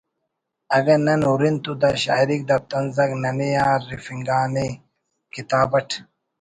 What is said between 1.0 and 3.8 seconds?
نن ارین تو دا شاعریک دا طنز آک ننے آ